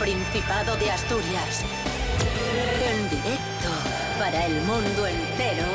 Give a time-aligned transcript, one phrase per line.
[0.00, 1.62] Principado de Asturias.
[2.82, 3.68] En directo
[4.18, 5.66] para el mundo entero.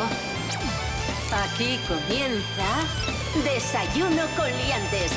[1.32, 2.66] Aquí comienza
[3.44, 5.12] Desayuno con Liantes.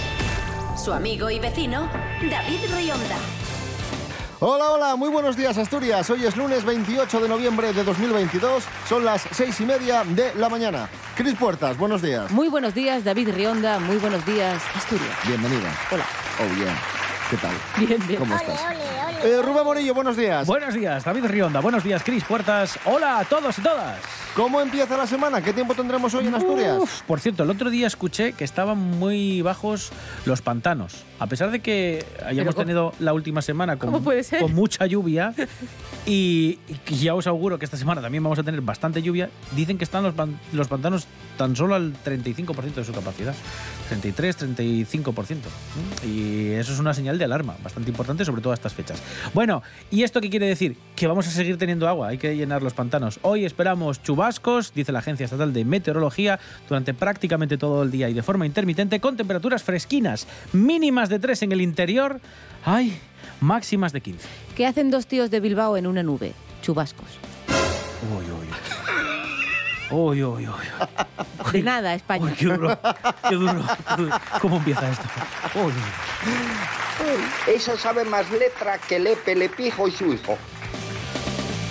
[0.76, 1.89] Su amigo y vecino,
[2.31, 3.17] David Rionda.
[4.40, 6.11] Hola, hola, muy buenos días Asturias.
[6.11, 8.62] Hoy es lunes 28 de noviembre de 2022.
[8.86, 10.90] Son las seis y media de la mañana.
[11.17, 12.31] Cris Puertas, buenos días.
[12.31, 13.79] Muy buenos días, David Rionda.
[13.79, 15.17] Muy buenos días, Asturias.
[15.26, 15.75] Bienvenida.
[15.90, 16.04] Hola.
[16.40, 16.79] Oh, yeah.
[17.31, 17.53] ¿Qué tal?
[17.76, 18.20] Bien, bien.
[18.20, 18.59] ¿Cómo estás?
[19.25, 20.46] Eh, Rubén Morillo, buenos días.
[20.46, 21.61] Buenos días, David Rionda.
[21.61, 22.79] Buenos días, Cris Puertas.
[22.85, 23.99] Hola a todos y todas.
[24.36, 25.43] ¿Cómo empieza la semana?
[25.43, 26.79] ¿Qué tiempo tendremos hoy en Asturias?
[26.81, 29.90] Uf, por cierto, el otro día escuché que estaban muy bajos
[30.25, 31.04] los pantanos.
[31.18, 33.91] A pesar de que hayamos ¿cómo- tenido la última semana con,
[34.55, 35.35] mucha lluvia
[36.07, 39.79] y, y ya os auguro que esta semana también vamos a tener bastante lluvia, dicen
[39.79, 40.05] que están
[40.53, 43.34] los pantanos tan solo al 35% de su capacidad.
[43.89, 45.36] 33, 35%.
[45.36, 46.06] ¿Mm?
[46.06, 49.03] Y eso es una señal de alarma bastante importante, sobre todo a estas fechas.
[49.33, 50.77] Bueno, ¿y esto qué quiere decir?
[50.95, 53.19] Que vamos a seguir teniendo agua, hay que llenar los pantanos.
[53.22, 58.14] Hoy esperamos chubascos, dice la Agencia Estatal de Meteorología, durante prácticamente todo el día y
[58.14, 62.20] de forma intermitente, con temperaturas fresquinas, mínimas de 3 en el interior,
[62.64, 62.98] ay,
[63.41, 64.28] máximas de 15.
[64.56, 66.33] ¿Qué hacen dos tíos de Bilbao en una nube?
[66.62, 67.06] Chubascos.
[68.17, 68.78] Uy, uy,
[69.91, 70.22] uy.
[70.22, 71.53] Uy, uy, uy.
[71.53, 72.25] De nada, España.
[72.25, 72.78] Uy, qué duro,
[73.28, 73.62] qué duro.
[74.41, 75.05] ¿Cómo empieza esto?
[75.55, 77.55] Uy, uy.
[77.55, 80.36] Eso sabe más letra que Lepe, Lepijo y su hijo.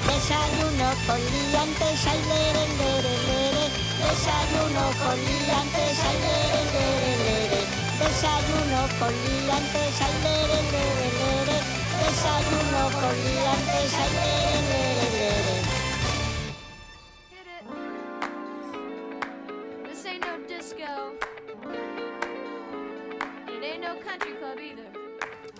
[0.08, 3.66] Desayuno con liantes, ay, lere, lere, lere.
[3.98, 7.62] Desayuno con liantes, ay, lere, lere, lere.
[8.00, 11.58] Desayuno con liantes, ay, lere, lere, lere.
[12.02, 14.97] Desayuno con liantes, ay, lere, lere.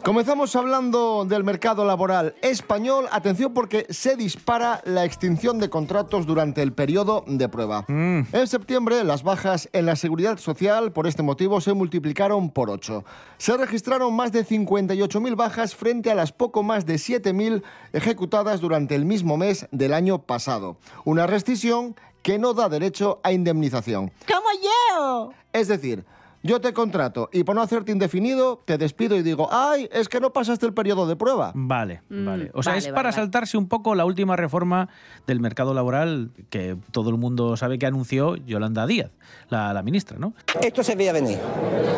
[0.08, 3.08] Comenzamos hablando del mercado laboral español.
[3.12, 7.84] Atención porque se dispara la extinción de contratos durante el periodo de prueba.
[7.90, 13.04] En septiembre, las bajas en la seguridad social por este motivo se multiplicaron por 8.
[13.38, 18.96] Se registraron más de 58.000 bajas frente a las poco más de 7.000 ejecutadas durante
[18.96, 20.78] el mismo mes del año pasado.
[21.04, 24.14] Una rescisión que no da derecho a indemnización.
[24.26, 25.34] ¡Como yo!
[25.52, 26.06] Es decir,
[26.44, 30.20] yo te contrato y por no hacerte indefinido, te despido y digo, ay, es que
[30.20, 31.52] no pasaste el periodo de prueba.
[31.56, 32.52] Vale, Mm, vale.
[32.54, 33.16] O sea, vale, es vale, para vale.
[33.22, 34.90] saltarse un poco la última reforma
[35.26, 39.12] del mercado laboral que todo el mundo sabe que anunció Yolanda Díaz,
[39.50, 40.34] la, la ministra, ¿no?
[40.62, 41.38] Esto se veía venir.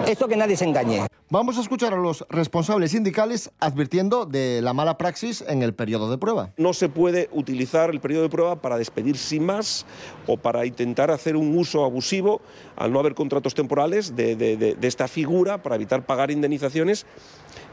[0.07, 1.05] Esto que nadie se engañe.
[1.31, 6.09] Vamos a escuchar a los responsables sindicales advirtiendo de la mala praxis en el periodo
[6.09, 6.51] de prueba.
[6.57, 9.85] No se puede utilizar el periodo de prueba para despedir sin más
[10.25, 12.41] o para intentar hacer un uso abusivo
[12.75, 17.05] al no haber contratos temporales de, de- de- de esta figura para evitar pagar indemnizaciones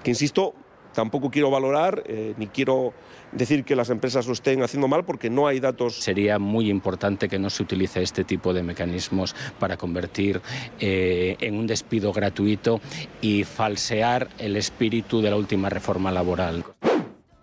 [0.02, 0.54] que, insisto,
[0.94, 2.92] tampoco quiero valorar eh, ni quiero
[3.32, 7.28] decir que las empresas lo estén haciendo mal porque no hay datos Sería muy importante
[7.28, 10.40] que no se utilice este tipo de mecanismos para convertir
[10.80, 12.80] eh, en un despido gratuito
[13.20, 16.64] y falsear el espíritu de la última reforma laboral.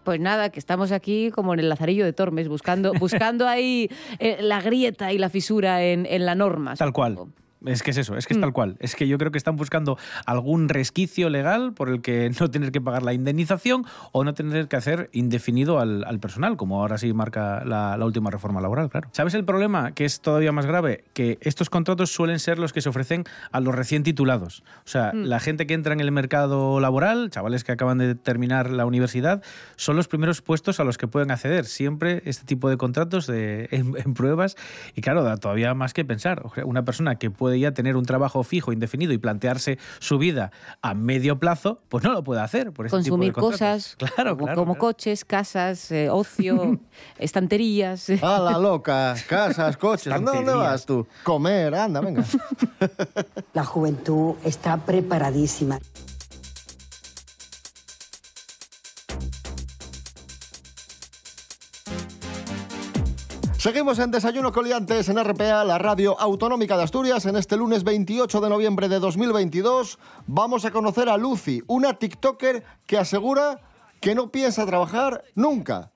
[0.04, 4.38] Pues nada, que estamos aquí como en el Lazarillo de Tormes, buscando, buscando ahí eh,
[4.42, 6.76] la grieta y la fisura en, en la norma.
[6.76, 7.18] Tal cual.
[7.66, 8.18] Es que es eso, Mm.
[8.18, 8.76] es que es tal cual.
[8.80, 12.72] Es que yo creo que están buscando algún resquicio legal por el que no tener
[12.72, 16.98] que pagar la indemnización o no tener que hacer indefinido al, al personal, como ahora
[16.98, 19.10] sí marca la, la última reforma laboral, claro.
[19.12, 19.92] ¿Sabes el problema?
[19.94, 23.60] Que es todavía más grave, que estos contratos suelen ser los que se ofrecen a
[23.60, 24.64] los recién titulados.
[24.86, 25.24] O sea, Mm.
[25.26, 29.42] la gente que entra en el mercado laboral, chavales que acaban de terminar la universidad,
[29.76, 31.66] son los primeros puestos a los que pueden acceder.
[31.66, 34.56] Siempre este tipo de contratos de- en, en pruebas.
[34.96, 36.44] Y claro, da todavía más que pensar.
[36.66, 40.94] Una persona que puede ya tener un trabajo fijo, indefinido y plantearse su vida a
[40.94, 44.46] medio plazo, pues no lo puede hacer por este tipo de Consumir cosas Claro, como,
[44.46, 44.80] claro, como claro.
[44.80, 46.80] coches, casas, eh, ocio,
[47.18, 48.10] estanterías.
[48.22, 50.12] A la loca, casas, coches.
[50.14, 51.08] ¿Anda, ¿Dónde vas tú?
[51.24, 52.24] Comer, anda, venga.
[53.54, 55.80] La juventud está preparadísima.
[63.64, 67.26] Seguimos en Desayuno Coliantes en RPA, la radio autonómica de Asturias.
[67.28, 72.62] En este lunes 28 de noviembre de 2022 vamos a conocer a Lucy, una TikToker
[72.86, 73.62] que asegura
[74.02, 75.94] que no piensa trabajar nunca.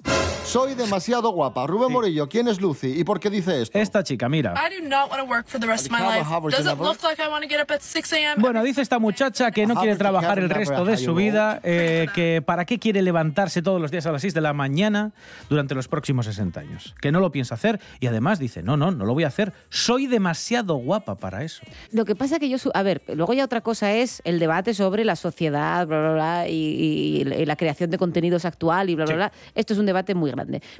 [0.47, 1.67] Soy demasiado guapa.
[1.67, 3.77] Rubén Morillo, ¿quién es Lucy y por qué dice esto?
[3.77, 4.53] Esta chica, mira.
[4.55, 6.25] I do not want to work for the rest of my Have a life.
[6.29, 6.87] Harvard Does it University.
[6.93, 8.41] look like I want to get up at 6 a.m.?
[8.41, 12.41] Bueno, dice esta muchacha que no quiere trabajar el resto de su vida, eh, que
[12.41, 15.11] para qué quiere levantarse todos los días a las 6 de la mañana
[15.49, 18.91] durante los próximos 60 años, que no lo piensa hacer y además dice, no, no,
[18.91, 21.61] no lo voy a hacer, soy demasiado guapa para eso.
[21.91, 24.73] Lo que pasa que yo, su- a ver, luego ya otra cosa es el debate
[24.73, 28.95] sobre la sociedad, bla, bla, bla, y, y- y la creación de contenidos actual y
[28.95, 29.17] bla, bla, Sí.
[29.17, 29.31] bla.
[29.53, 30.31] Esto es un debate muy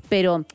[0.10, 0.46] Pero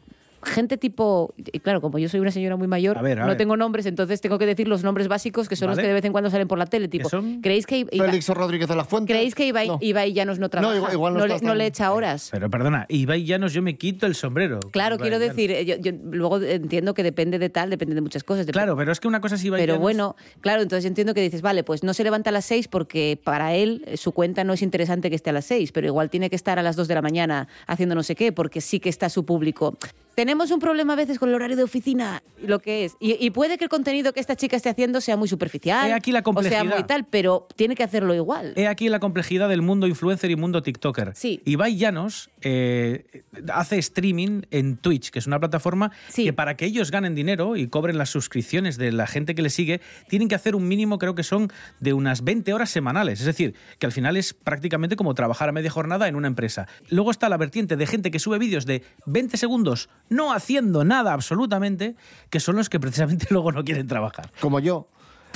[0.45, 3.29] gente tipo, y claro, como yo soy una señora muy mayor, A ver, a no
[3.29, 3.37] ver.
[3.37, 6.05] tengo nombres, entonces tengo que decir los nombres básicos que son los que de vez
[6.05, 7.41] en cuando salen por la tele, tipo, son?
[7.41, 9.13] ¿creéis que Iba- Félix Rodríguez de la Fuente.
[9.13, 9.79] ¿Creéis que Ibai, No.
[9.81, 10.77] Ibai Llanos no trabaja?
[10.77, 12.29] igual- igual no le, está no le echa horas.
[12.33, 14.61] Pero perdona, Ibai Llanos, yo me quito el sombrero.
[14.71, 15.37] Claro, Ibai quiero Llanos.
[15.37, 18.47] decir, eh, yo, yo luego entiendo que depende de tal, depende de muchas cosas.
[18.47, 21.15] Claro, pero es que una cosa es Ibai Pero Llanos- bueno, claro, entonces yo entiendo
[21.15, 24.13] que dices, vale, pues no se levanta a las seis porque para él eh, su
[24.13, 26.63] cuenta no es interesante que esté a las seis, pero igual tiene que estar a
[26.63, 29.77] las dos de la mañana haciendo no sé qué, porque sí que está su público.
[30.15, 32.97] Tenemos un problema a veces con el horario de oficina, lo que es.
[33.01, 35.89] Y, y puede que el contenido que esta chica esté haciendo sea muy superficial.
[35.89, 36.65] He aquí la O sea, complejidad.
[36.65, 38.53] muy tal, pero tiene que hacerlo igual.
[38.57, 41.13] He aquí la complejidad del mundo influencer y mundo TikToker.
[41.15, 41.41] Sí.
[41.45, 43.23] Ibai Llanos eh,
[43.53, 47.69] hace streaming en Twitch, que es una plataforma que para que ellos ganen dinero y
[47.69, 51.15] cobren las suscripciones de la gente que les sigue, tienen que hacer un mínimo, creo
[51.15, 51.51] que son
[51.81, 53.21] de unas 20 horas semanales.
[53.21, 56.67] Es decir, que al final es prácticamente como trabajar a media jornada en una empresa.
[56.91, 61.13] Luego está la vertiente de gente que sube vídeos de 20 segundos no haciendo nada
[61.13, 61.97] absolutamente,
[62.31, 64.31] que son los que precisamente luego no quieren trabajar.
[64.41, 64.89] Como yo.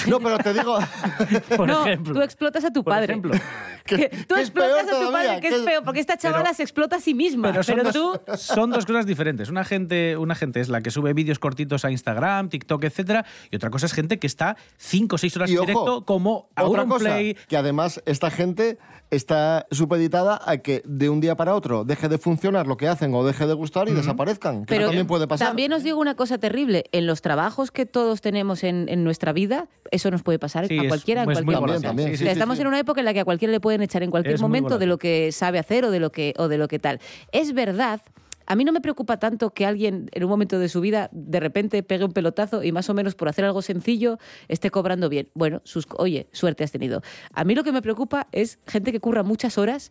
[0.09, 0.79] No, pero te digo.
[1.57, 2.13] Por no, ejemplo.
[2.13, 3.13] tú explotas a tu Por padre.
[3.15, 3.35] ejemplo.
[3.87, 6.17] Que tú que explotas peor a tu todavía, padre, que que es peor, porque esta
[6.17, 7.53] chavala Pero- se explota a sí misma.
[7.53, 8.21] Pero Pero, son, tú...
[8.27, 9.49] dos, son dos cosas diferentes.
[9.49, 13.55] Una gente, una gente es la que sube vídeos cortitos a Instagram, TikTok, etcétera, y
[13.55, 16.49] otra cosa es gente que está 5 o 6 horas Y en ojo, directo como
[16.57, 17.35] Otra cosa, Auronplay.
[17.47, 18.79] que además esta gente
[19.11, 23.15] está supeditada a que de un día para otro deje de funcionar lo que hacen
[23.15, 24.65] o deje de gustar y desaparezcan.
[24.65, 25.49] Que eso Pero también puede pasar.
[25.49, 26.85] También os digo una cosa terrible.
[26.93, 30.79] En los trabajos que todos tenemos en, en nuestra vida, eso nos puede pasar Sí,
[30.79, 31.89] a cualquiera en es cualquier volátil.
[31.89, 32.11] momento.
[32.11, 32.63] Sí, sí, sí, Estamos sí.
[32.63, 34.79] en una época en la que a cualquiera le pueden echar en cualquier Es momento
[34.79, 37.01] de lo que sabe hacer o de lo que, o de lo que tal.
[37.33, 38.01] Es verdad.
[38.47, 41.41] A mí no me preocupa tanto que alguien en un momento de su vida de
[41.41, 45.29] repente pegue un pelotazo y más o menos por hacer algo sencillo esté cobrando bien.
[45.35, 47.03] Bueno, sus, oye, suerte has tenido.
[47.33, 49.91] A mí lo que me preocupa es gente que curra muchas horas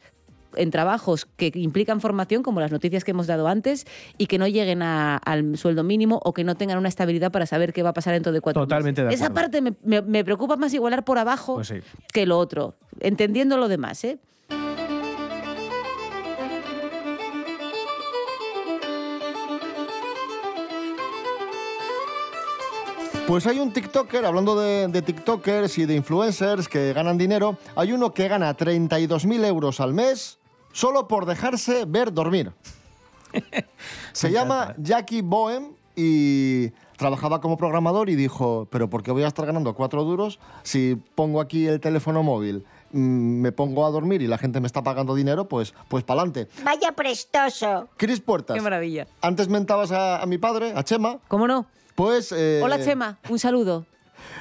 [0.58, 3.86] en trabajos que implican formación, como las noticias que hemos dado antes,
[4.18, 7.46] y que no lleguen a- al sueldo mínimo o que no tengan una estabilidad para
[7.46, 9.20] saber qué va a pasar dentro de cuatro Totalmente meses.
[9.20, 11.76] de Esa parte me, me- me preocupa más igualar por abajo Pues sí.
[12.14, 14.18] que lo otro, entendiendo lo demás, ¿eh?
[23.28, 27.92] Pues hay un TikToker, hablando de, de TikTokers y de influencers que ganan dinero, hay
[27.92, 30.38] uno que gana 32.000 euros al mes
[30.72, 32.54] solo por dejarse ver dormir.
[34.14, 39.28] Se llama Jackie Bohem y trabajaba como programador y dijo, pero ¿por qué voy a
[39.28, 44.22] estar ganando cuatro duros si pongo aquí el teléfono móvil, mm, me pongo a dormir
[44.22, 45.48] y la gente me está pagando dinero?
[45.48, 46.48] Pues, pues pa'lante.
[46.64, 47.90] Vaya prestoso.
[47.98, 48.56] Cris Puertas.
[48.56, 49.08] Qué maravilla.
[49.22, 51.18] Antes mentabas a, a mi padre, a Chema.
[51.28, 51.66] ¿Cómo no?
[51.96, 52.32] Pues...
[52.32, 53.86] eh, Hola, Chema, un saludo.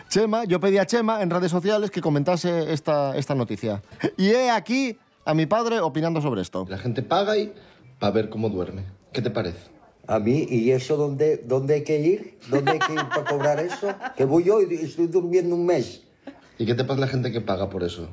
[0.09, 3.83] Chema, yo pedí a Chema en redes sociales que comentase esta, esta noticia.
[4.17, 6.67] Y he aquí a mi padre opinando sobre esto.
[6.69, 7.53] La gente paga y
[7.99, 8.85] para ver cómo duerme.
[9.13, 9.59] ¿Qué te parece?
[10.07, 12.39] A mí, ¿y eso dónde, dónde hay que ir?
[12.51, 13.95] ¿Dónde hay que ir para cobrar eso?
[14.17, 16.03] Que voy yo y estoy durmiendo un mes.
[16.59, 18.09] ¿Y qué te pasa la gente que paga por eso?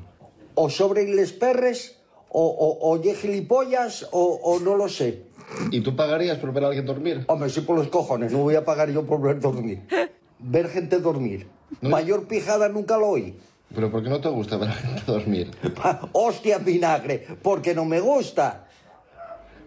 [0.54, 1.98] O sobren les perres,
[2.30, 5.24] o, o, o ye gilipollas, o, o no lo sé.
[5.70, 7.24] ¿Y tú pagarías por ver a alguien dormir?
[7.28, 9.82] Hombre, sí por los cojones, no voy a pagar yo por ver dormir.
[10.44, 11.46] Ver gente dormir.
[11.82, 13.38] Mayor pijada nunca lo oí.
[13.72, 15.50] ¿Pero por qué no te gusta ver a gente dormir?
[16.12, 18.66] Hostia, vinagre, porque no me gusta.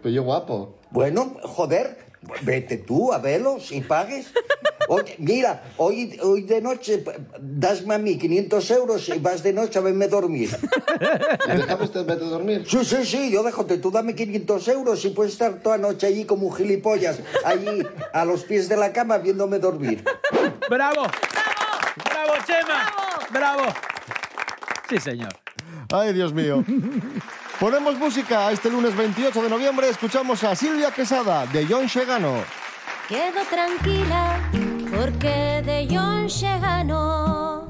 [0.02, 0.74] Pero yo guapo.
[0.90, 2.05] Bueno, joder,
[2.42, 4.32] vete tú a verlos y pagues.
[4.88, 7.02] Oye, mira, hoy, hoy de noche
[7.40, 10.56] dasme a mí 500 euros y vas de noche a verme dormir.
[11.48, 12.64] ¿Y déjame usted vete a dormir?
[12.68, 16.24] Sí, sí, sí, yo déjate, tú dame 500 euros y puedes estar toda noche allí
[16.24, 20.04] como un gilipollas, allí a los pies de la cama viéndome dormir.
[20.70, 21.02] ¡Bravo!
[22.04, 22.92] ¡Bravo, Chema!
[23.32, 23.62] ¡Bravo!
[24.88, 25.34] Sí, señor.
[25.92, 26.64] Ay, Dios mío.
[27.60, 29.88] Ponemos música este lunes 28 de noviembre.
[29.88, 32.44] Escuchamos a Silvia Quesada de John Shegano.
[33.08, 34.38] Quedo tranquila
[34.94, 37.66] porque de John Xegano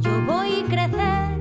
[0.00, 1.38] yo voy a crecer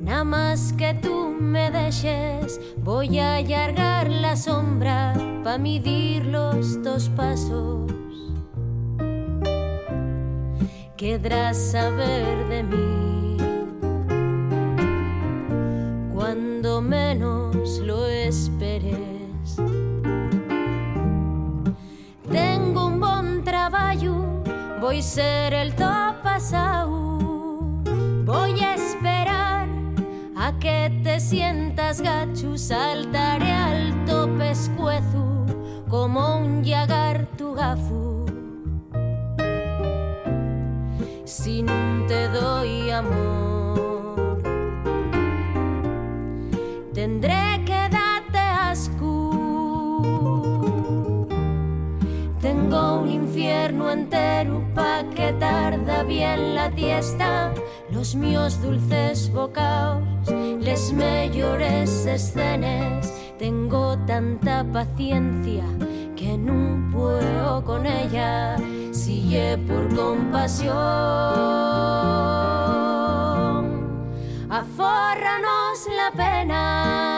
[0.00, 5.12] nada más que tú me dejes voy a allargar la sombra
[5.44, 7.92] para medir los dos pasos
[10.96, 13.01] querrás saber de mí
[24.82, 27.18] voy ser el to pasado.
[28.24, 29.68] Voy a esperar
[30.36, 35.46] a que te sientas gacho, saltaré alto pescuezo
[35.88, 38.26] como un llagar tu gafu.
[41.24, 41.64] Si
[42.08, 43.41] te doy amor,
[53.92, 57.52] entero pa' que tarda bien la tiesta.
[57.90, 60.02] Los míos dulces bocaos,
[60.60, 63.12] les mejores escenas.
[63.38, 65.64] Tengo tanta paciencia
[66.16, 68.56] que no puedo con ella.
[68.92, 70.74] Sigue por compasión.
[74.48, 77.11] Afórranos la pena.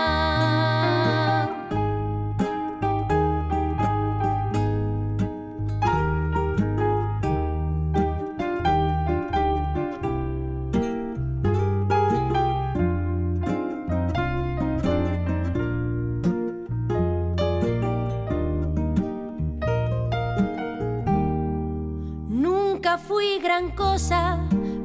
[23.55, 24.41] Gran cosa,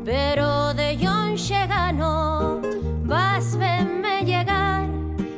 [0.06, 1.36] pero de John
[1.68, 2.62] gano.
[3.04, 4.88] Vas verme llegar,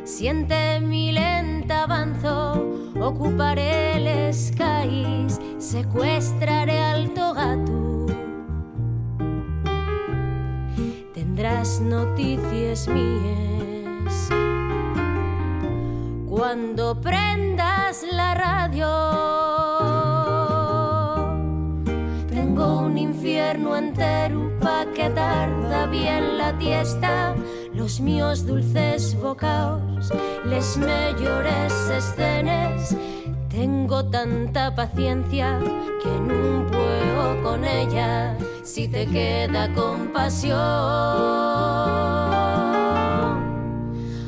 [0.03, 2.91] siente mi lenta avanzo.
[2.99, 8.05] Ocuparé el skies, secuestraré al gato.
[11.13, 14.29] Tendrás noticias mías
[16.27, 19.50] cuando prendas la radio.
[23.21, 27.35] Infierno entero pa' que tarda bien la tiesta.
[27.71, 30.11] Los míos dulces bocaos,
[30.43, 32.95] les mejores escenas.
[33.47, 35.59] Tengo tanta paciencia
[36.01, 38.35] que no puedo con ella.
[38.63, 40.57] Si te queda compasión,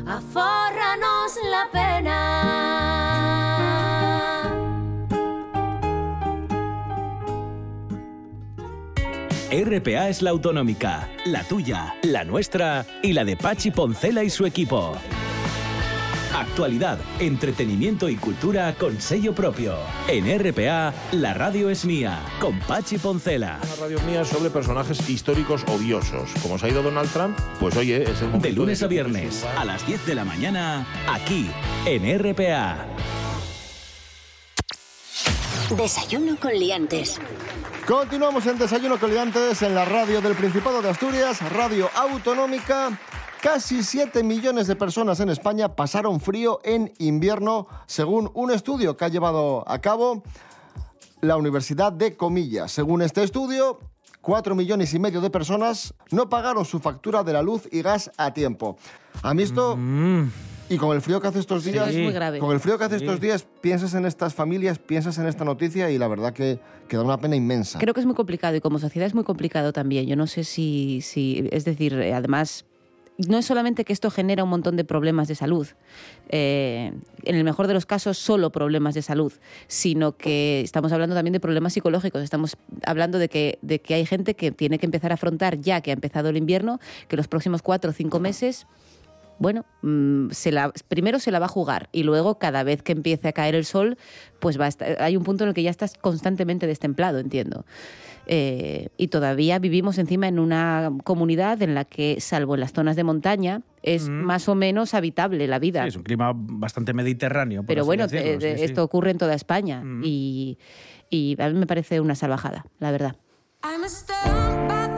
[0.06, 2.43] afórranos la pena.
[9.54, 14.48] RPA es la autonómica, la tuya, la nuestra y la de Pachi Poncela y su
[14.48, 14.96] equipo.
[16.34, 19.76] Actualidad, entretenimiento y cultura con sello propio.
[20.08, 23.60] En RPA, la radio es mía, con Pachi Poncela.
[23.62, 26.32] Una radio mía sobre personajes históricos odiosos.
[26.42, 29.46] Como se ha ido Donald Trump, pues oye, es el momento De lunes a viernes,
[29.56, 31.48] a las 10 de la mañana, aquí,
[31.86, 32.88] en RPA.
[35.78, 37.20] Desayuno con liantes.
[37.88, 42.98] Continuamos en Desayuno Coliantes en la radio del Principado de Asturias, radio autonómica.
[43.42, 49.04] Casi 7 millones de personas en España pasaron frío en invierno, según un estudio que
[49.04, 50.24] ha llevado a cabo
[51.20, 52.72] la Universidad de Comillas.
[52.72, 53.80] Según este estudio,
[54.22, 58.12] 4 millones y medio de personas no pagaron su factura de la luz y gas
[58.16, 58.78] a tiempo.
[59.24, 59.78] ¿Han visto?
[60.70, 62.40] Y con el frío que hace estos Sí, días, es muy grave.
[62.40, 63.06] con el frío que hace Sí.
[63.06, 66.98] estos días, piensas en estas familias, piensas en esta noticia y la verdad que, que
[66.98, 67.80] da una pena inmensa.
[67.80, 70.08] Creo que es muy complicado y como sociedad es muy complicado también.
[70.08, 72.66] Yo no sé si, si es decir, eh, además,
[73.28, 75.68] no es solamente que esto genera un montón de problemas de salud,
[76.30, 76.94] eh,
[77.24, 79.32] en el mejor de los casos solo problemas de salud,
[79.68, 82.24] sino que estamos hablando también de problemas psicológicos.
[82.24, 85.82] Estamos hablando de que, de que hay gente que tiene que empezar a afrontar ya
[85.82, 86.80] que ha empezado el invierno,
[87.10, 88.66] que los próximos cuatro o cinco meses
[89.40, 92.92] bueno, mm, se la, primero se la va a jugar y luego cada vez que
[92.94, 93.98] empiece a caer el sol,
[94.40, 97.66] pues va a estar- hay un punto en el que ya estás constantemente destemplado, entiendo.
[98.26, 102.96] Eh, y todavía vivimos encima en una comunidad en la que, salvo en las zonas
[102.96, 105.82] de montaña, es más o menos habitable la vida.
[105.84, 107.62] Sí, es un clima bastante mediterráneo.
[107.64, 108.64] por Pero así bueno, decirlo, te- sí, sí.
[108.64, 110.58] esto ocurre en toda España y,
[111.10, 113.16] y a mí me parece una salvajada, la verdad.
[113.66, 114.93] I'm a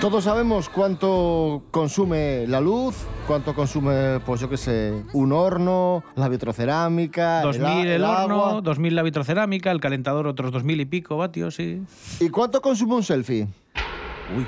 [0.00, 6.28] Todos sabemos cuánto consume la luz, cuánto consume, pues yo qué sé, un horno, la
[6.28, 8.60] vitrocerámica, el, 2000 a- el, el horno, agua.
[8.62, 11.82] 2000 la vitrocerámica, el calentador otros 2000 y pico vatios, sí.
[12.18, 13.46] ¿Y cuánto consume un selfie?
[14.36, 14.46] Uy.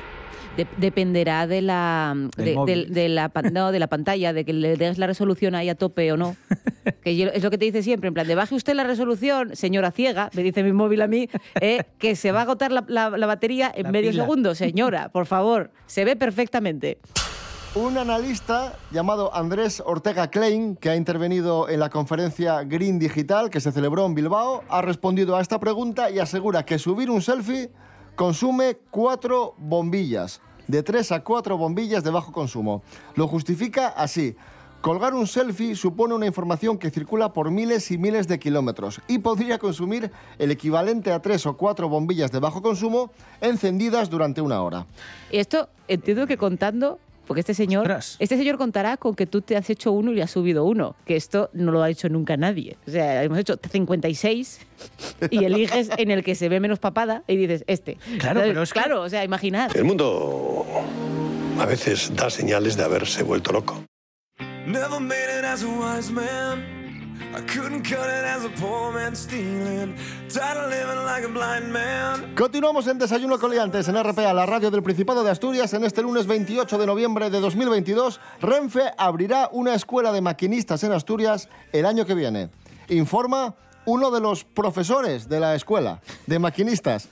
[0.57, 2.93] De- dependerá de la Del de, móvil.
[2.93, 5.75] de- de la no, de la pantalla, de que le des la resolución ahí a
[5.75, 6.37] tope o no.
[7.05, 9.55] Que yo- es lo que te dice siempre, en plan de baje usted la resolución,
[9.57, 11.29] señora ciega, me dice mi móvil a mí,
[11.61, 14.25] eh, que se va a agotar la, la- la batería en La medio pila.
[14.25, 16.99] segundo, señora, por favor, se ve perfectamente.
[17.75, 23.61] Un analista llamado Andrés Ortega Klein, que ha intervenido en la conferencia Green Digital que
[23.61, 27.71] se celebró en Bilbao, ha respondido a esta pregunta y asegura que subir un selfie
[28.15, 32.83] consume cuatro bombillas, de tres a cuatro bombillas de bajo consumo.
[33.15, 34.37] Lo justifica así.
[34.81, 39.21] Colgar un selfie supone una información que circula por miles y miles de kilómetros y
[39.21, 44.61] podría consumir el equivalente a tres o cuatro bombillas de bajo consumo encendidas durante una
[44.61, 44.87] hora.
[45.31, 49.57] Y esto entiendo que contando, porque este señor, este señor contará con que tú te
[49.57, 52.37] has hecho uno y le has subido uno, que esto no lo ha hecho nunca
[52.37, 52.77] nadie.
[52.87, 54.61] O sea, hemos hecho 56
[55.31, 57.97] y eliges en el que se ve menos papada y dices este.
[58.19, 59.75] Claro, Entonces, pero es que- claro, o sea, imaginad.
[59.77, 60.67] El mundo
[61.59, 63.85] a veces da señales de haberse vuelto loco.
[64.67, 66.82] Never made it as a wise man.
[72.37, 75.73] Continuamos en Desayuno con Liantes en RPA, la radio del Principado de Asturias.
[75.73, 80.93] En este lunes 28 de noviembre de 2022, Renfe abrirá una escuela de maquinistas en
[80.93, 82.51] Asturias el año que viene.
[82.89, 87.09] Informa uno de los profesores de la escuela de maquinistas,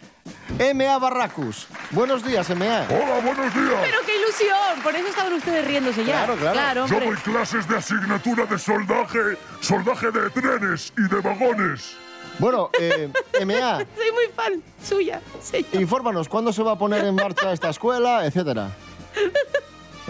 [0.59, 0.99] M.A.
[0.99, 1.67] Barracus.
[1.91, 2.87] Buenos días, M.A.
[2.89, 3.81] Hola, buenos días.
[3.83, 6.25] Pero qué ilusión, por eso estaban ustedes riéndose ya.
[6.25, 6.87] Claro, claro.
[6.87, 7.07] Yo hombre.
[7.11, 9.19] doy clases de asignatura de soldaje,
[9.61, 11.97] soldaje de trenes y de vagones.
[12.39, 15.75] Bueno, eh, M.A., Soy muy fan suya, señor.
[15.75, 18.71] infórmanos cuándo se va a poner en marcha esta escuela, etcétera.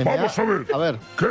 [0.05, 0.67] Vamos a ver.
[0.73, 0.99] A ver.
[1.19, 1.27] ¿Qué?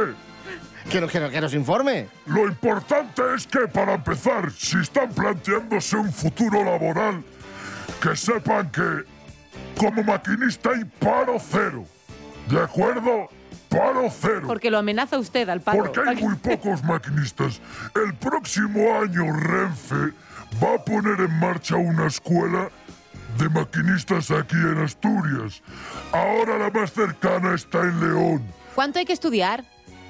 [0.89, 2.07] Que, no- que no- que nos informe.
[2.25, 7.23] Lo importante es que, para empezar, si están planteándose un futuro laboral,
[8.01, 9.03] que sepan que
[9.77, 11.85] como maquinista hay paro cero.
[12.49, 13.29] ¿De acuerdo?
[13.69, 14.43] Paro cero.
[14.47, 15.79] Porque lo amenaza usted al paro.
[15.79, 17.61] Porque hay muy pocos maquinistas.
[17.95, 20.13] El próximo año Renfe
[20.61, 22.69] va a poner en marcha una escuela
[23.37, 25.61] de maquinistas aquí en Asturias.
[26.11, 28.43] Ahora la más cercana está en León.
[28.75, 29.63] ¿Cuánto hay que estudiar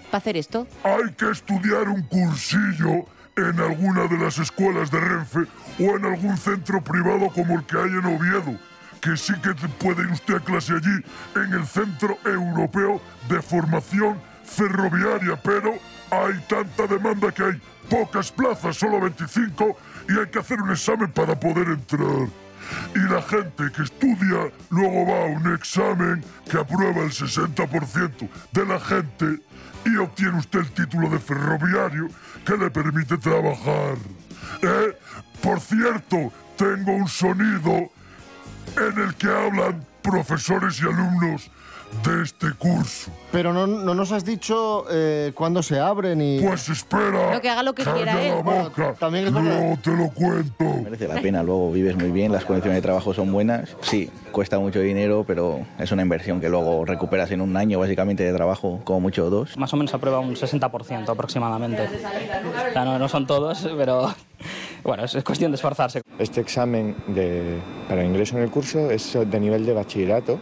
[0.09, 0.67] para hacer esto?
[0.83, 3.05] Hay que estudiar un cursillo
[3.35, 5.39] en alguna de las escuelas de Renfe
[5.79, 8.59] o en algún centro privado como el que hay en Oviedo,
[9.01, 11.03] que sí que puede ir usted a clase allí
[11.35, 15.75] en el Centro Europeo de Formación Ferroviaria, pero
[16.11, 19.77] hay tanta demanda que hay pocas plazas, solo 25,
[20.09, 22.27] y hay que hacer un examen para poder entrar.
[22.93, 28.65] Y la gente que estudia luego va a un examen que aprueba el 60% de
[28.65, 29.41] la gente
[29.85, 32.07] y obtiene usted el título de ferroviario
[32.45, 33.97] que le permite trabajar.
[34.61, 34.97] ¿Eh?
[35.41, 37.89] Por cierto, tengo un sonido
[38.77, 41.49] en el que hablan profesores y alumnos
[42.03, 43.11] de este curso.
[43.31, 46.39] Pero no, no nos has dicho eh, cuándo se abren y...
[46.39, 47.33] Pues espera.
[47.33, 48.35] No, que haga lo que quiera Calla él.
[48.45, 48.93] la boca.
[48.99, 49.31] También es.
[49.33, 50.63] Luego te lo cuento.
[50.83, 53.75] Merece la pena, luego vives muy bien, las condiciones de trabajo son buenas.
[53.81, 58.23] Sí, cuesta mucho dinero, pero es una inversión que luego recuperas en un año básicamente
[58.23, 59.57] de trabajo, como mucho dos.
[59.57, 61.87] Más o menos aprueba un 60% aproximadamente.
[62.75, 64.13] No, no son todos, pero
[64.83, 66.01] bueno, es es cuestión de esforzarse.
[66.17, 70.39] Este examen de- para ingreso en el curso es de nivel de bachillerato,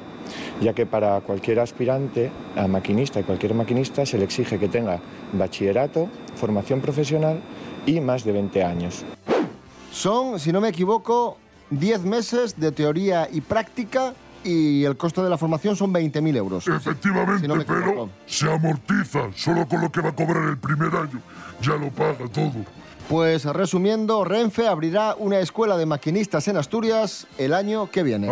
[0.61, 4.99] ya que para cualquier aspirante a maquinista y cualquier maquinista se le exige que tenga
[5.33, 7.41] bachillerato, formación profesional
[7.85, 9.03] y más de 20 años.
[9.91, 11.37] Son, si no me equivoco,
[11.71, 14.13] 10 meses de teoría y práctica
[14.43, 16.67] y el costo de la formación son 20.000 euros.
[16.67, 20.57] Efectivamente, Si no me pero se amortiza solo con lo que va a cobrar el
[20.57, 21.21] primer año.
[21.61, 22.53] Ya lo paga todo.
[23.09, 28.29] Pues resumiendo, Renfe abrirá una escuela de maquinistas en Asturias el año que viene.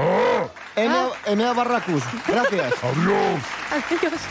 [0.75, 1.11] M.A.
[1.25, 1.53] M.A.
[1.53, 2.73] Barracus, gracias.
[2.83, 3.41] Adiós.
[3.71, 4.21] Adiós.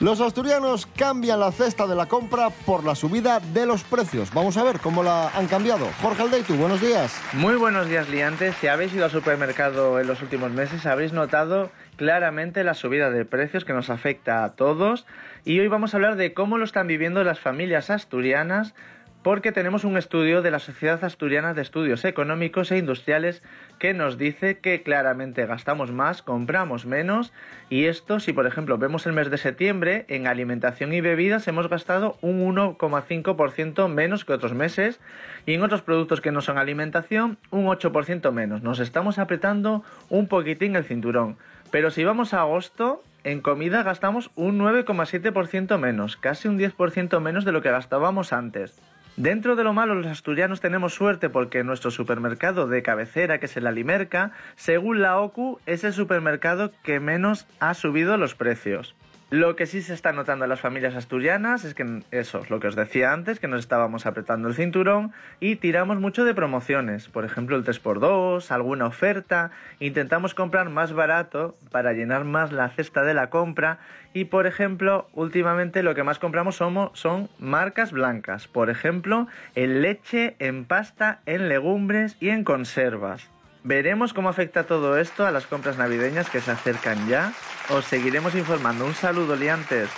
[0.00, 4.32] Los asturianos cambian la cesta de la compra por la subida de los precios.
[4.32, 5.86] Vamos a ver cómo la han cambiado.
[6.00, 7.20] Jorge Aldeitu, buenos días.
[7.34, 8.54] Muy buenos días, liantes.
[8.62, 13.26] Si habéis ido al supermercado en los últimos meses, habréis notado claramente la subida de
[13.26, 15.04] precios que nos afecta a todos.
[15.44, 18.74] Y hoy vamos a hablar de cómo lo están viviendo las familias asturianas,
[19.22, 23.42] porque tenemos un estudio de la Sociedad Asturiana de Estudios Económicos e Industriales
[23.78, 27.32] que nos dice que claramente gastamos más, compramos menos.
[27.68, 31.68] Y esto, si por ejemplo vemos el mes de septiembre, en alimentación y bebidas hemos
[31.68, 35.00] gastado un 1,5% menos que otros meses
[35.44, 38.62] y en otros productos que no son alimentación un 8% menos.
[38.62, 41.36] Nos estamos apretando un poquitín el cinturón.
[41.70, 47.44] Pero si vamos a agosto, en comida gastamos un 9,7% menos, casi un 10% menos
[47.44, 48.80] de lo que gastábamos antes.
[49.20, 53.56] Dentro de lo malo, los asturianos tenemos suerte porque nuestro supermercado de cabecera, que es
[53.58, 58.94] el Alimerca, según la OCU, es el supermercado que menos ha subido los precios.
[59.30, 62.66] Lo que sí se está notando en las familias asturianas es que eso, lo que
[62.66, 67.08] os decía antes, que nos estábamos apretando el cinturón y tiramos mucho de promociones.
[67.08, 69.52] Por ejemplo, el 3x2, alguna oferta.
[69.78, 73.78] Intentamos comprar más barato para llenar más la cesta de la compra.
[74.14, 78.48] Y, por ejemplo, últimamente lo que más compramos somos, son marcas blancas.
[78.48, 83.30] Por ejemplo, en leche, en pasta, en legumbres y en conservas.
[83.62, 87.32] Veremos cómo afecta todo esto a las compras navideñas que se acercan ya.
[87.68, 88.86] Os seguiremos informando.
[88.86, 89.88] Un saludo, liantes.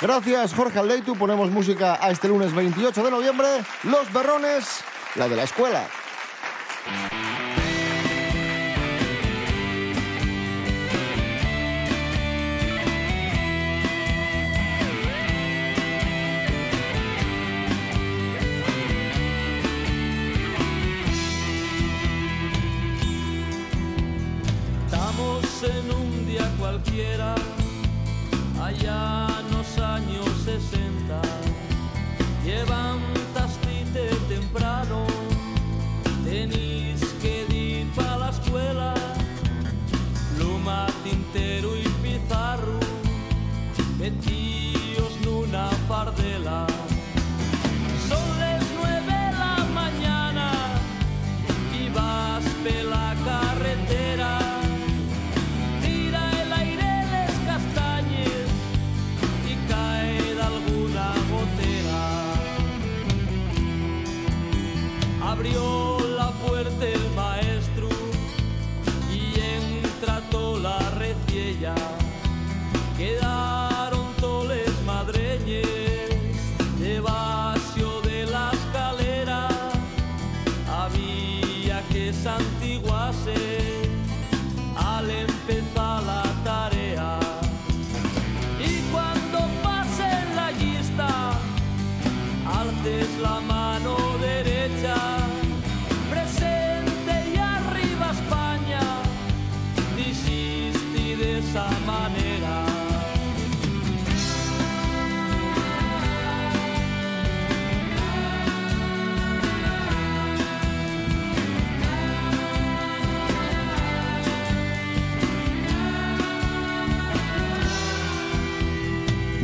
[0.00, 1.14] Gracias, Jorge Aldeitu.
[1.14, 3.48] Ponemos música a este lunes 28 de noviembre.
[3.84, 4.82] Los Berrones,
[5.14, 5.86] la de la escuela.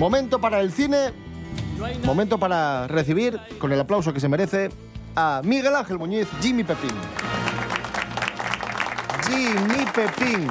[0.09, 1.13] Momento para el cine,
[2.03, 4.71] momento para recibir, con el aplauso que se merece,
[5.15, 6.95] a Miguel Ángel Muñiz, Jimmy Pepín.
[9.29, 10.49] Jimmy Pepín,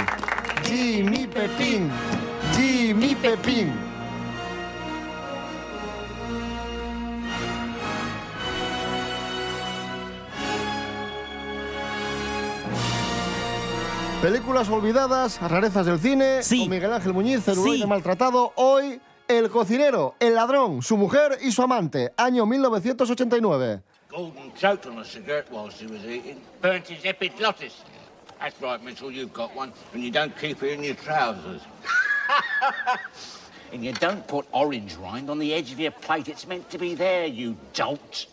[0.63, 1.89] Jimmy Pepín,
[2.55, 3.73] Jimmy Pepín.
[14.21, 17.87] Películas olvidadas, rarezas del cine, con Miguel Ángel Muñiz, celuloide Sí.
[17.87, 18.51] maltratado.
[18.55, 23.81] Hoy, El cocinero, El ladrón, su mujer y su amante, año 1989.
[24.09, 26.39] Golden choked on a cigarette whilst he was eating.
[26.61, 27.73] Burnt his epiglottis.
[28.39, 31.61] That's right, Mitchell, you've got one, and you don't keep it in your trousers.
[33.73, 36.29] and you don't put orange rind on the edge of your plate.
[36.29, 38.27] It's meant to be there, you dolt.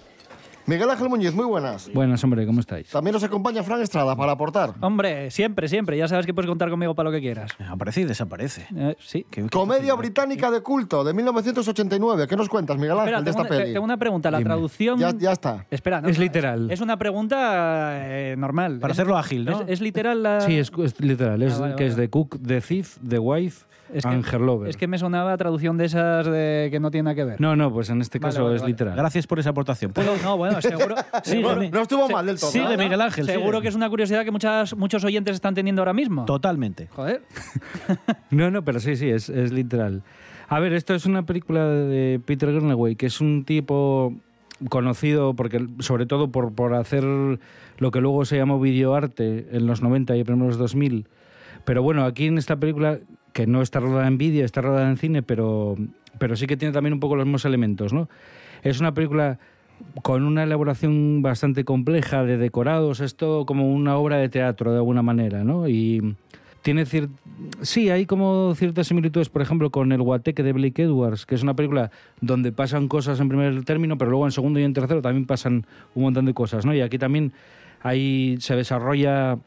[0.67, 1.91] Miguel Ángel Muñiz, muy buenas.
[1.93, 2.89] Buenas, hombre, ¿cómo estáis?
[2.89, 4.73] También nos acompaña Fran Estrada para aportar.
[4.81, 5.99] Hombre, siempre, siempre.
[5.99, 7.51] Ya sabes que puedes contar conmigo para lo que quieras.
[7.69, 8.67] Aparece y desaparece.
[8.75, 9.27] Eh, sí.
[9.53, 12.27] Comedia británica de culto de 1989.
[12.27, 13.73] ¿Qué nos cuentas, Miguel Ángel, Espera, de esta una, peli?
[13.75, 14.31] tengo una pregunta.
[14.31, 14.49] La Dime.
[14.49, 14.99] traducción.
[14.99, 15.67] Ya, ya está.
[15.71, 16.71] Espera, no, Es literal.
[16.71, 18.79] Es una pregunta eh, normal.
[18.81, 19.61] Para Es- hacerlo ágil, ¿no?
[19.63, 20.41] Es, es literal la.
[20.41, 21.43] Sí, es, es literal.
[21.43, 24.69] Es, Ah, vale, que es de Cook, The Thief, The Wife, Es que- Lover.
[24.69, 27.41] Es que me sonaba traducción de esas de que no tiene nada que ver.
[27.41, 28.73] No, no, pues en este Vale, caso vale, es vale.
[28.73, 28.97] literal.
[28.97, 29.93] Gracias por esa aportación.
[30.23, 30.97] No, bueno, seguro.
[31.59, 32.51] Mi- No estuvo mal del todo.
[32.51, 32.83] Sigue, ¿no?
[32.83, 33.25] Miguel Ángel.
[33.27, 33.63] Seguro sigue.
[33.63, 36.25] que es una curiosidad que muchas, muchos oyentes están teniendo ahora mismo.
[36.25, 36.89] Totalmente.
[36.95, 37.23] Joder.
[38.31, 40.03] No, no, pero sí, sí, es, es literal.
[40.49, 44.13] A ver, esto es una película de Peter Greenaway, que es un tipo
[44.69, 49.83] conocido porque sobre todo por, por hacer lo que luego se llamó videoarte en los
[49.83, 51.07] 90 y primeros 2000.
[51.65, 52.99] Pero bueno, aquí en esta película,
[53.35, 55.77] que no está rodada en vídeo, está rodada en cine, pero,
[56.19, 58.09] pero sí que tiene también un poco los mismos elementos, ¿no?
[58.63, 59.39] Es una película
[60.03, 64.79] con una elaboración bastante compleja de decorados, es todo como una obra de teatro de
[64.79, 65.69] alguna manera, ¿no?
[65.69, 66.15] Y
[66.63, 66.87] tiene
[67.61, 71.43] sí, hay como ciertas similitudes, por ejemplo, con El Guateque de Blake Edwards, que es
[71.43, 75.03] una película donde pasan cosas en primer término, pero luego en segundo y en tercero
[75.03, 76.73] también pasan un montón de cosas, ¿no?
[76.73, 77.33] Y aquí también
[77.83, 79.39] ahí se desarrolla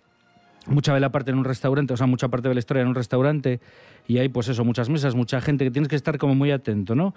[0.67, 2.89] mucha de la parte en un restaurante, o sea, mucha parte de la historia en
[2.89, 3.59] un restaurante,
[4.07, 6.95] y hay pues eso, muchas mesas, mucha gente que tienes que estar como muy atento,
[6.95, 7.13] ¿no?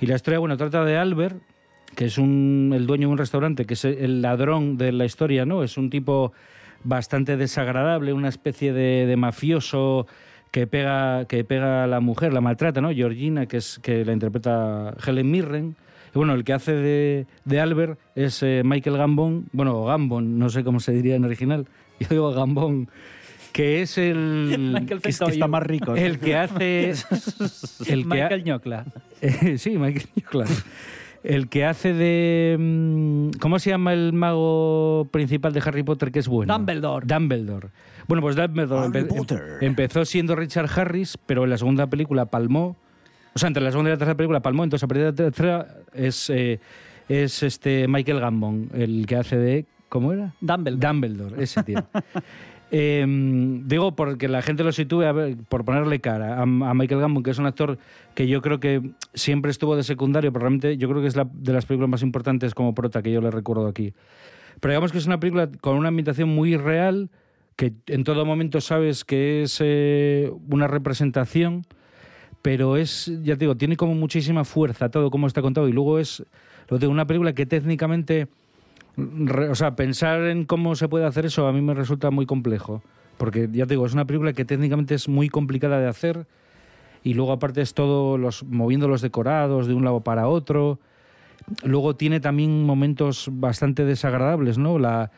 [0.00, 1.40] Y la historia, bueno, trata de Albert,
[1.94, 5.62] que es el dueño de un restaurante, que es el ladrón de la historia, ¿no?
[5.62, 6.32] Es un tipo
[6.84, 10.06] bastante desagradable, una especie de, de mafioso
[10.50, 12.90] que pega, que pega a la mujer, la maltrata, ¿no?
[12.90, 15.76] Georgina, que es que la interpreta Helen Mirren.
[16.14, 20.48] Y bueno, el que hace de, de Albert es eh, Michael Gambon, bueno, Gambon, no
[20.48, 21.66] sé cómo se diría en original.
[22.00, 22.88] Yo digo Gambon,
[23.52, 25.94] que es el Michael que, está más rico.
[25.96, 26.90] El que hace
[27.86, 28.84] el que ha- Michael Ñocla.
[29.20, 30.46] Eh, sí, Michael Ñocla.
[31.24, 32.56] El que hace de.
[32.58, 36.52] mm, ¿Cómo se llama el mago principal de Harry Potter que es bueno?
[36.56, 37.04] Dumbledore.
[37.06, 37.68] Dumbledore.
[38.06, 39.42] Bueno, pues Dumbledore empe- Potter.
[39.60, 42.76] empezó siendo Richard Harris, pero en la segunda película palmó.
[43.34, 45.14] O sea, entre la segunda y la tercera película palmó, entonces a partir de la
[45.16, 46.60] tercera es, eh,
[47.08, 49.66] es este Michael Gambon, el que hace de.
[49.88, 50.34] ¿Cómo era?
[50.40, 50.86] Dumbledore.
[50.86, 51.86] Dumbledore, ese tío.
[52.72, 53.04] Eh,
[53.64, 57.22] digo porque la gente lo sitúe, a ver, por ponerle cara a, a Michael Gambon,
[57.22, 57.78] que es un actor
[58.14, 58.82] que yo creo que
[59.14, 62.02] siempre estuvo de secundario, pero realmente yo creo que es la, de las películas más
[62.02, 63.94] importantes como prota que yo le recuerdo aquí.
[64.60, 67.10] Pero digamos que es una película con una ambientación muy real,
[67.56, 71.64] que en todo momento sabes que es eh, una representación,
[72.42, 75.68] pero es, ya te digo, tiene como muchísima fuerza todo como está contado.
[75.68, 76.24] Y luego es,
[76.68, 78.28] lo de una película que técnicamente
[78.96, 82.82] o sea, pensar en cómo se puede hacer eso a mí me resulta muy complejo.
[83.18, 86.26] Porque ya te digo, es una película que técnicamente es muy complicada de hacer
[87.02, 90.78] y luego aparte es todo los, moviendo los decorados de un lado para otro.
[91.64, 94.78] Luego tiene también momentos bastante desagradables, ¿no?
[94.78, 95.10] La,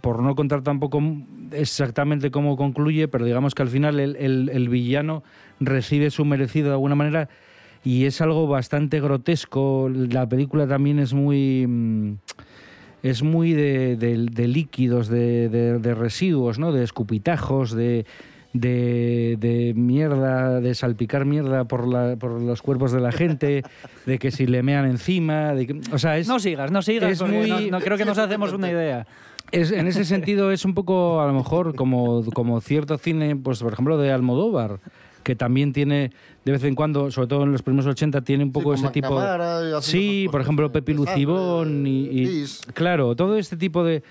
[0.00, 1.02] por no contar tampoco
[1.52, 5.22] exactamente cómo concluye, pero digamos que al final el, el- el villano
[5.58, 7.28] recibe su merecido de alguna manera
[7.84, 9.90] y es algo bastante grotesco.
[9.92, 12.16] La película también es muy...
[13.02, 16.72] es muy de, de- de líquidos, de, de- de residuos, ¿no?
[16.72, 18.04] De escupitajos, de,
[18.52, 23.62] de, de mierda, de salpicar mierda por, la, por los cuerpos de la gente,
[24.06, 27.10] de que si le mean encima, de que, o sea, es, No sigas, no sigas,
[27.12, 29.06] es muy- no, no creo que nos hacemos una idea.
[29.52, 33.62] es, en ese sentido es un poco, a lo mejor, como, como cierto cine, pues
[33.62, 34.78] por ejemplo, de Almodóvar,
[35.30, 36.10] que también tiene,
[36.44, 39.14] de vez en cuando, sobre todo en los primeros 80, tiene un poco ese tipo...
[39.80, 42.44] Sí, por ejemplo, Pepi Lucibón y, y-.
[42.74, 44.02] Claro, todo este tipo de,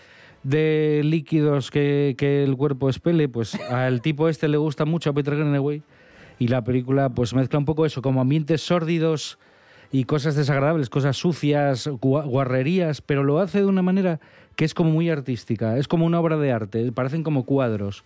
[0.43, 5.13] de líquidos que, que el cuerpo expele, pues al tipo este le gusta mucho a
[5.13, 5.82] Peter Greenaway
[6.39, 9.38] y la película pues mezcla un poco eso, como ambientes sórdidos
[9.91, 14.21] y cosas desagradables, cosas sucias, gua- guarrerías, pero lo hace de una manera
[14.55, 18.05] que es como muy artística, es como una obra de arte, parecen como cuadros.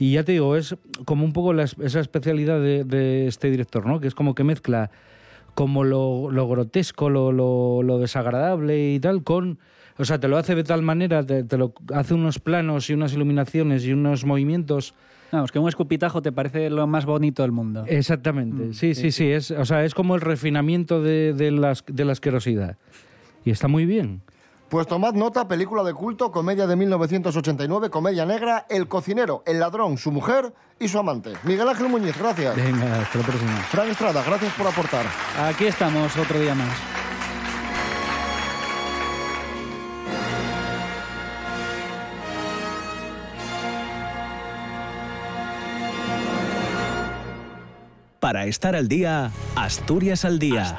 [0.00, 3.86] Y ya te digo, es como un poco la esa especialidad de, de este director,
[3.86, 4.00] ¿no?
[4.00, 4.90] Que es como que mezcla
[5.54, 9.58] como lo, lo grotesco, lo, lo, lo desagradable y tal, con...
[9.98, 12.94] O sea, te lo hace de tal manera, te, te lo hace unos planos y
[12.94, 14.94] unas iluminaciones y unos movimientos...
[15.32, 17.84] Vamos, que un escupitajo te parece lo más bonito del mundo.
[17.86, 21.84] Exactamente, sí, sí, sí, sí, Es, o sea, es como el refinamiento de, de, las,
[21.86, 22.78] de la asquerosidad.
[23.44, 24.22] Y está muy bien.
[24.70, 29.98] Pues tomad nota, película de culto, comedia de 1989, comedia negra, El cocinero, El ladrón,
[29.98, 31.32] su mujer y su amante.
[31.42, 32.54] Miguel Ángel Muñiz, gracias.
[32.54, 33.50] Venga, hasta la próxima.
[33.62, 35.06] Fran Estrada, gracias por aportar.
[35.42, 36.68] Aquí estamos otro día más.
[48.20, 50.78] Para estar al día, Asturias al día.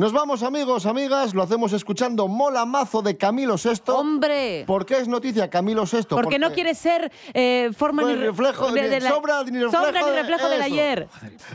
[0.00, 3.82] Nos vamos, amigos, amigas, lo hacemos escuchando Mola Mazo de Camilo VI.
[3.92, 4.64] ¡Hombre!
[4.66, 6.04] ¿Por qué es noticia Camilo VI?
[6.08, 9.86] Porque no quiere ser eh, forma ni re- reflejo, de- de la- sombra ni reflejo
[9.86, 10.64] ni de- reflejo del eso.
[10.72, 11.08] ayer.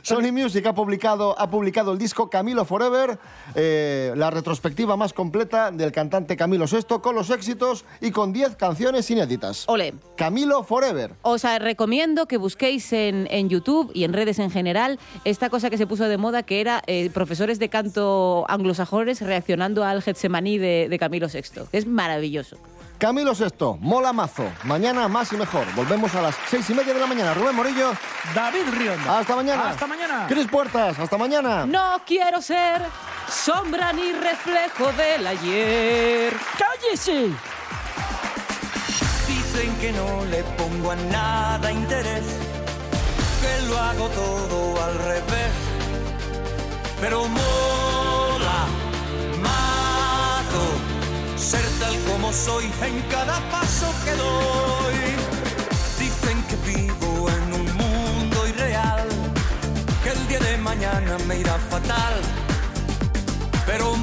[0.03, 3.17] Sony Music ha publicado, ha publicado el disco Camilo Forever,
[3.55, 8.55] eh, la retrospectiva más completa del cantante Camilo VI, con los éxitos y con 10
[8.57, 9.63] canciones inéditas.
[9.67, 9.95] Ole.
[10.15, 11.13] Camilo Forever.
[11.23, 15.79] Os recomiendo que busquéis en, en YouTube y en redes en general esta cosa que
[15.79, 20.87] se puso de moda, que era eh, profesores de canto anglosajones reaccionando al Getsemaní de,
[20.89, 21.67] de Camilo VI.
[21.71, 22.57] Es maravilloso.
[22.97, 24.45] Camilo VI, Mola Mazo.
[24.63, 25.65] Mañana más y mejor.
[25.75, 27.33] Volvemos a las seis y media de la mañana.
[27.33, 27.91] Rubén Morillo.
[28.33, 29.19] David Rionda.
[29.19, 29.69] Hasta mañana.
[29.69, 30.25] Hasta mañana.
[30.27, 30.97] Cris Puertas.
[30.97, 31.65] Hasta mañana.
[31.65, 32.81] No quiero ser
[33.29, 36.33] sombra ni reflejo del ayer.
[36.57, 37.31] ¡Cállese!
[39.27, 42.23] Dicen que no le pongo a nada interés,
[43.41, 45.51] que lo hago todo al revés.
[47.01, 47.84] Pero mola,
[51.55, 54.99] ser tal como soy en cada paso que doy.
[55.99, 59.07] Dicen que vivo en un mundo irreal,
[60.03, 62.15] que el día de mañana me irá fatal.
[63.65, 63.95] Pero